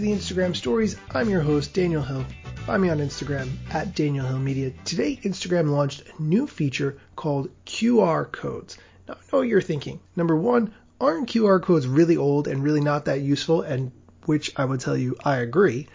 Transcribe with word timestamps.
the 0.00 0.12
Instagram 0.12 0.56
stories. 0.56 0.96
I'm 1.10 1.28
your 1.28 1.42
host, 1.42 1.74
Daniel 1.74 2.02
Hill. 2.02 2.24
Find 2.64 2.80
me 2.80 2.88
on 2.88 2.98
Instagram 2.98 3.50
at 3.70 3.94
Daniel 3.94 4.26
Hill 4.26 4.38
Media. 4.38 4.72
Today, 4.86 5.20
Instagram 5.22 5.68
launched 5.68 6.04
a 6.08 6.22
new 6.22 6.46
feature 6.46 6.96
called 7.16 7.50
QR 7.66 8.32
codes. 8.32 8.78
Now, 9.06 9.14
I 9.14 9.16
know 9.30 9.38
what 9.40 9.48
you're 9.48 9.60
thinking. 9.60 10.00
Number 10.16 10.34
one, 10.34 10.72
aren't 10.98 11.28
QR 11.28 11.62
codes 11.62 11.86
really 11.86 12.16
old 12.16 12.48
and 12.48 12.64
really 12.64 12.80
not 12.80 13.04
that 13.04 13.20
useful? 13.20 13.60
And 13.60 13.92
which 14.24 14.50
I 14.56 14.64
would 14.64 14.80
tell 14.80 14.96
you, 14.96 15.16
I 15.22 15.36
agree. 15.38 15.86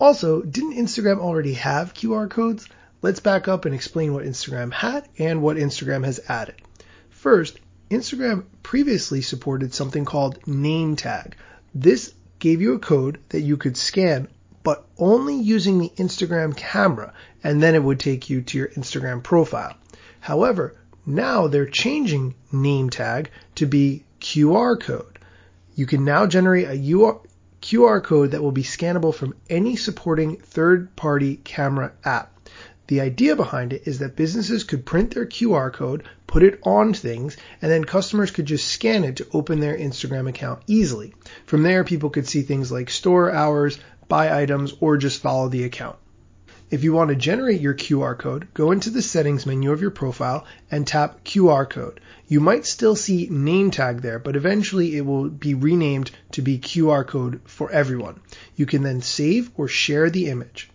Also, 0.00 0.42
didn't 0.42 0.74
Instagram 0.74 1.20
already 1.20 1.54
have 1.54 1.94
QR 1.94 2.28
codes? 2.28 2.68
Let's 3.00 3.20
back 3.20 3.46
up 3.46 3.64
and 3.64 3.74
explain 3.76 4.12
what 4.12 4.24
Instagram 4.24 4.72
had 4.72 5.08
and 5.18 5.40
what 5.40 5.56
Instagram 5.56 6.04
has 6.04 6.18
added. 6.28 6.56
First, 7.10 7.60
Instagram 7.92 8.44
previously 8.64 9.22
supported 9.22 9.72
something 9.72 10.04
called 10.04 10.44
name 10.48 10.96
tag. 10.96 11.36
This 11.74 12.12
gave 12.42 12.60
you 12.60 12.74
a 12.74 12.78
code 12.80 13.20
that 13.28 13.40
you 13.40 13.56
could 13.56 13.76
scan, 13.76 14.26
but 14.64 14.84
only 14.98 15.36
using 15.36 15.78
the 15.78 15.92
Instagram 15.96 16.56
camera, 16.56 17.14
and 17.44 17.62
then 17.62 17.76
it 17.76 17.84
would 17.84 18.00
take 18.00 18.28
you 18.28 18.42
to 18.42 18.58
your 18.58 18.66
Instagram 18.70 19.22
profile. 19.22 19.76
However, 20.18 20.74
now 21.06 21.46
they're 21.46 21.66
changing 21.66 22.34
name 22.50 22.90
tag 22.90 23.30
to 23.54 23.66
be 23.66 24.02
QR 24.20 24.78
code. 24.78 25.20
You 25.76 25.86
can 25.86 26.04
now 26.04 26.26
generate 26.26 26.66
a 26.66 27.20
QR 27.62 28.02
code 28.02 28.32
that 28.32 28.42
will 28.42 28.50
be 28.50 28.64
scannable 28.64 29.14
from 29.14 29.36
any 29.48 29.76
supporting 29.76 30.38
third 30.38 30.96
party 30.96 31.36
camera 31.44 31.92
app. 32.04 32.41
The 32.88 33.00
idea 33.00 33.36
behind 33.36 33.72
it 33.72 33.82
is 33.86 34.00
that 34.00 34.16
businesses 34.16 34.64
could 34.64 34.84
print 34.84 35.14
their 35.14 35.24
QR 35.24 35.72
code, 35.72 36.02
put 36.26 36.42
it 36.42 36.58
on 36.64 36.92
things, 36.92 37.36
and 37.62 37.70
then 37.70 37.84
customers 37.84 38.30
could 38.32 38.46
just 38.46 38.66
scan 38.66 39.04
it 39.04 39.16
to 39.16 39.26
open 39.32 39.60
their 39.60 39.76
Instagram 39.76 40.28
account 40.28 40.62
easily. 40.66 41.14
From 41.46 41.62
there, 41.62 41.84
people 41.84 42.10
could 42.10 42.26
see 42.26 42.42
things 42.42 42.72
like 42.72 42.90
store 42.90 43.30
hours, 43.30 43.78
buy 44.08 44.36
items, 44.42 44.74
or 44.80 44.96
just 44.96 45.22
follow 45.22 45.48
the 45.48 45.64
account. 45.64 45.96
If 46.72 46.82
you 46.82 46.94
want 46.94 47.10
to 47.10 47.16
generate 47.16 47.60
your 47.60 47.74
QR 47.74 48.18
code, 48.18 48.48
go 48.54 48.72
into 48.72 48.88
the 48.88 49.02
settings 49.02 49.44
menu 49.44 49.70
of 49.72 49.82
your 49.82 49.90
profile 49.90 50.46
and 50.70 50.86
tap 50.86 51.22
QR 51.22 51.68
code. 51.68 52.00
You 52.26 52.40
might 52.40 52.64
still 52.64 52.96
see 52.96 53.28
name 53.30 53.70
tag 53.70 54.00
there, 54.00 54.18
but 54.18 54.36
eventually 54.36 54.96
it 54.96 55.06
will 55.06 55.28
be 55.28 55.52
renamed 55.52 56.10
to 56.30 56.40
be 56.40 56.58
QR 56.58 57.06
code 57.06 57.42
for 57.44 57.70
everyone. 57.70 58.20
You 58.56 58.64
can 58.64 58.82
then 58.82 59.02
save 59.02 59.50
or 59.54 59.68
share 59.68 60.08
the 60.08 60.30
image. 60.30 60.70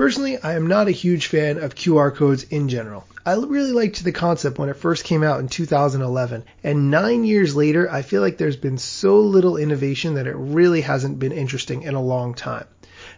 Personally, 0.00 0.38
I 0.38 0.54
am 0.54 0.66
not 0.66 0.88
a 0.88 0.92
huge 0.92 1.26
fan 1.26 1.58
of 1.58 1.74
QR 1.74 2.16
codes 2.16 2.44
in 2.44 2.70
general. 2.70 3.06
I 3.26 3.34
really 3.34 3.72
liked 3.72 4.02
the 4.02 4.12
concept 4.12 4.58
when 4.58 4.70
it 4.70 4.78
first 4.78 5.04
came 5.04 5.22
out 5.22 5.40
in 5.40 5.48
2011, 5.48 6.42
and 6.64 6.90
nine 6.90 7.24
years 7.24 7.54
later, 7.54 7.86
I 7.90 8.00
feel 8.00 8.22
like 8.22 8.38
there's 8.38 8.56
been 8.56 8.78
so 8.78 9.20
little 9.20 9.58
innovation 9.58 10.14
that 10.14 10.26
it 10.26 10.36
really 10.36 10.80
hasn't 10.80 11.18
been 11.18 11.32
interesting 11.32 11.82
in 11.82 11.96
a 11.96 12.00
long 12.00 12.32
time. 12.32 12.64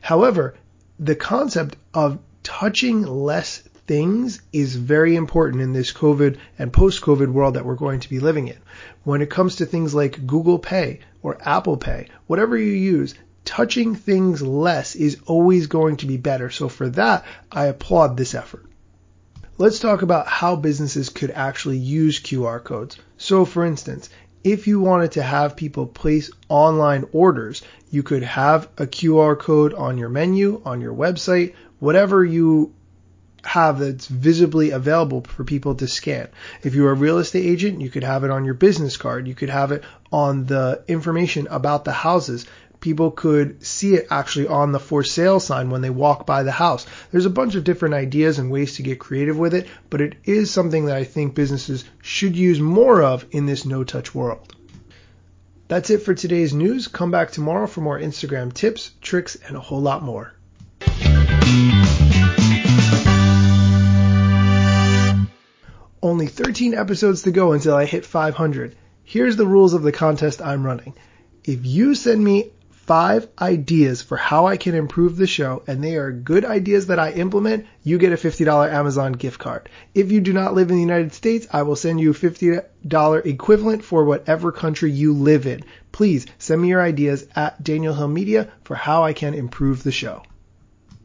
However, 0.00 0.56
the 0.98 1.14
concept 1.14 1.77
of 1.94 2.19
touching 2.42 3.03
less 3.03 3.58
things 3.86 4.42
is 4.53 4.75
very 4.75 5.14
important 5.14 5.62
in 5.62 5.72
this 5.72 5.92
COVID 5.92 6.36
and 6.58 6.72
post-COVID 6.72 7.28
world 7.28 7.55
that 7.55 7.64
we're 7.64 7.77
going 7.77 8.00
to 8.00 8.10
be 8.10 8.19
living 8.19 8.48
in. 8.48 8.58
When 9.05 9.22
it 9.22 9.30
comes 9.30 9.55
to 9.56 9.66
things 9.66 9.94
like 9.94 10.27
Google 10.27 10.58
Pay 10.58 10.98
or 11.22 11.38
Apple 11.42 11.77
Pay, 11.77 12.08
whatever 12.27 12.58
you 12.58 12.72
use, 12.72 13.14
touching 13.45 13.95
things 13.95 14.43
less 14.43 14.95
is 14.95 15.19
always 15.27 15.67
going 15.67 15.97
to 15.98 16.07
be 16.07 16.17
better. 16.17 16.51
So 16.51 16.69
for 16.69 16.89
that, 16.91 17.25
I 17.51 17.67
applaud 17.67 18.17
this 18.17 18.34
effort. 18.34 18.67
Let's 19.59 19.79
talk 19.79 20.03
about 20.03 20.27
how 20.27 20.57
businesses 20.57 21.09
could 21.09 21.31
actually 21.31 21.79
use 21.79 22.21
QR 22.21 22.62
codes. 22.62 22.99
So 23.19 23.45
for 23.45 23.65
instance, 23.65 24.09
if 24.43 24.67
you 24.67 24.81
wanted 24.81 25.12
to 25.12 25.23
have 25.23 25.57
people 25.57 25.87
place 25.87 26.31
online 26.49 27.05
orders, 27.12 27.62
you 27.91 28.03
could 28.03 28.23
have 28.23 28.69
a 28.79 28.87
QR 28.87 29.39
code 29.39 29.75
on 29.75 29.99
your 29.99 30.09
menu, 30.09 30.61
on 30.65 30.81
your 30.81 30.95
website, 30.95 31.55
whatever 31.78 32.25
you 32.25 32.72
have 33.45 33.78
that's 33.78 34.06
visibly 34.06 34.71
available 34.71 35.21
for 35.21 35.45
people 35.45 35.75
to 35.75 35.89
scan. 35.89 36.28
If 36.62 36.75
you're 36.75 36.93
a 36.93 36.95
real 36.95 37.19
estate 37.19 37.45
agent, 37.45 37.81
you 37.81 37.91
could 37.91 38.05
have 38.05 38.25
it 38.25 38.31
on 38.31 38.45
your 38.45 38.55
business 38.55 38.97
card. 38.97 39.27
You 39.27 39.34
could 39.34 39.50
have 39.50 39.72
it 39.72 39.84
on 40.12 40.47
the 40.47 40.83
information 40.87 41.49
about 41.49 41.84
the 41.84 41.93
houses 41.93 42.47
people 42.82 43.10
could 43.10 43.65
see 43.65 43.94
it 43.94 44.09
actually 44.10 44.48
on 44.48 44.72
the 44.72 44.78
for 44.78 45.03
sale 45.03 45.41
sign 45.41 45.70
when 45.70 45.81
they 45.81 45.88
walk 45.88 46.26
by 46.26 46.43
the 46.43 46.53
house. 46.53 46.84
There's 47.10 47.25
a 47.25 47.31
bunch 47.31 47.54
of 47.54 47.65
different 47.65 47.94
ideas 47.94 48.38
and 48.38 48.50
ways 48.50 48.76
to 48.76 48.82
get 48.82 48.98
creative 48.98 49.38
with 49.38 49.54
it, 49.54 49.66
but 49.88 50.03
it 50.03 50.16
is 50.25 50.50
something 50.50 50.84
that 50.87 50.97
I 50.97 51.04
think 51.04 51.34
businesses 51.34 51.84
should 52.03 52.37
use 52.37 52.60
more 52.60 53.03
of 53.03 53.25
in 53.31 53.47
this 53.47 53.65
no 53.65 53.84
touch 53.84 54.15
world. 54.15 54.54
That's 55.69 55.88
it 55.88 56.03
for 56.03 56.12
today's 56.12 56.53
news. 56.53 56.88
Come 56.88 57.10
back 57.10 57.31
tomorrow 57.31 57.66
for 57.66 57.81
more 57.81 57.98
Instagram 57.98 58.53
tips, 58.53 58.91
tricks, 59.00 59.38
and 59.47 59.56
a 59.56 59.60
whole 59.60 59.81
lot 59.81 60.03
more. 60.03 60.34
Only 66.03 66.26
13 66.26 66.75
episodes 66.75 67.22
to 67.22 67.31
go 67.31 67.53
until 67.53 67.76
I 67.76 67.84
hit 67.84 68.04
500. 68.04 68.75
Here's 69.04 69.37
the 69.37 69.47
rules 69.47 69.72
of 69.72 69.82
the 69.82 69.92
contest 69.92 70.42
I'm 70.42 70.66
running. 70.66 70.94
If 71.44 71.65
you 71.65 71.94
send 71.94 72.22
me 72.22 72.50
five 72.87 73.28
ideas 73.41 74.03
for 74.03 74.16
how 74.16 74.47
I 74.47 74.56
can 74.56 74.75
improve 74.75 75.16
the 75.16 75.26
show, 75.26 75.62
and 75.66 75.82
they 75.82 75.97
are 75.97 76.10
good 76.10 76.44
ideas 76.44 76.88
that 76.88 76.98
I 76.98 77.12
implement, 77.12 77.66
you 77.84 77.97
get 77.97 78.12
a 78.12 78.16
$50 78.16 78.72
Amazon 78.72 79.12
gift 79.12 79.38
card. 79.38 79.69
If 79.94 80.10
you 80.10 80.20
do 80.20 80.32
not 80.32 80.54
live 80.54 80.69
in 80.70 80.76
the 80.76 80.82
United 80.82 81.12
States, 81.12 81.47
I 81.53 81.62
will 81.62 81.76
send 81.76 82.00
you 82.00 82.10
a 82.10 82.15
$50 82.15 83.26
equivalent 83.26 83.84
for 83.84 84.04
whatever 84.04 84.50
country 84.50 84.91
you 84.91 85.15
live 85.15 85.47
in. 85.47 85.62
Please 85.92 86.26
send 86.38 86.60
me 86.60 86.69
your 86.69 86.82
ideas 86.82 87.26
at 87.37 87.62
Daniel 87.62 87.94
Hill 87.94 88.09
Media 88.09 88.50
for 88.65 88.75
how 88.75 89.04
I 89.04 89.12
can 89.12 89.34
improve 89.34 89.82
the 89.82 89.92
show. 89.92 90.22